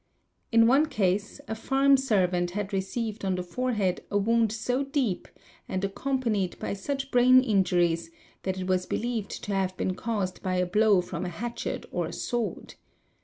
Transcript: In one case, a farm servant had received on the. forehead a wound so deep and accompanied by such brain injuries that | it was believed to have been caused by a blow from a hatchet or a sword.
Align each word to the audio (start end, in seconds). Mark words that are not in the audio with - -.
In 0.51 0.65
one 0.65 0.87
case, 0.87 1.39
a 1.47 1.53
farm 1.53 1.95
servant 1.95 2.49
had 2.57 2.73
received 2.73 3.23
on 3.23 3.35
the. 3.35 3.43
forehead 3.43 4.03
a 4.09 4.17
wound 4.17 4.51
so 4.51 4.83
deep 4.83 5.27
and 5.69 5.83
accompanied 5.85 6.57
by 6.57 6.73
such 6.73 7.11
brain 7.11 7.43
injuries 7.43 8.09
that 8.41 8.57
| 8.59 8.59
it 8.59 8.65
was 8.65 8.87
believed 8.87 9.43
to 9.43 9.53
have 9.53 9.77
been 9.77 9.93
caused 9.93 10.41
by 10.41 10.55
a 10.55 10.65
blow 10.65 11.01
from 11.01 11.23
a 11.23 11.29
hatchet 11.29 11.85
or 11.91 12.07
a 12.07 12.13
sword. 12.13 12.73